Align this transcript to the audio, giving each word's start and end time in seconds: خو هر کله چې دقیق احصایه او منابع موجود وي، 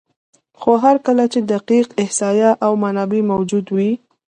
خو 0.59 0.71
هر 0.83 0.95
کله 1.05 1.23
چې 1.33 1.39
دقیق 1.53 1.87
احصایه 2.01 2.49
او 2.65 2.71
منابع 2.83 3.21
موجود 3.31 3.65
وي، 3.75 3.91